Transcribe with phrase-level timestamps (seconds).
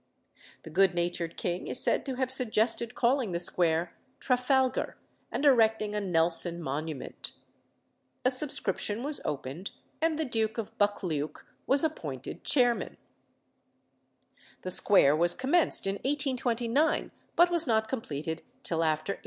[0.63, 4.97] The good natured king is said to have suggested calling the square "Trafalgar,"
[5.31, 7.33] and erecting a Nelson monument.
[8.25, 9.69] A subscription was opened,
[10.01, 12.97] and the Duke of Buccleuch was appointed chairman.
[14.63, 19.19] The square was commenced in 1829, but was not completed till after 1849.